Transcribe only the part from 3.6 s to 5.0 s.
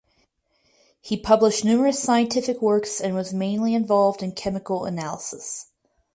involved in chemical